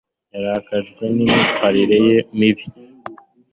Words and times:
Yarakajwe 0.33 1.03
n'imyitwarire 1.15 1.97
ye 2.07 2.17
mibi. 2.37 2.65